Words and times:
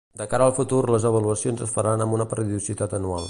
De 0.19 0.25
cara 0.29 0.45
al 0.51 0.55
futur 0.59 0.79
les 0.95 1.05
avaluacions 1.11 1.63
es 1.67 1.77
faran 1.77 2.05
amb 2.07 2.19
una 2.21 2.29
periodicitat 2.35 2.97
anual. 3.01 3.19